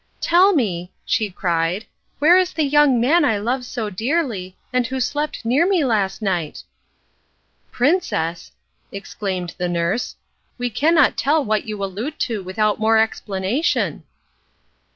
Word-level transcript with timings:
"Tell 0.19 0.51
me," 0.51 0.91
she 1.05 1.29
cried, 1.29 1.85
"where 2.17 2.35
is 2.35 2.53
the 2.53 2.63
young 2.63 2.99
man 2.99 3.23
I 3.23 3.37
love 3.37 3.63
so 3.63 3.91
dearly, 3.91 4.57
and 4.73 4.87
who 4.87 4.99
slept 4.99 5.45
near 5.45 5.69
me 5.69 5.85
last 5.85 6.23
night?" 6.23 6.63
"Princess," 7.71 8.51
exclaimed 8.91 9.53
the 9.59 9.69
nurse, 9.69 10.15
"we 10.57 10.71
cannot 10.71 11.17
tell 11.17 11.45
what 11.45 11.65
you 11.67 11.83
allude 11.83 12.17
to 12.21 12.41
without 12.41 12.79
more 12.79 12.97
explanation." 12.97 14.01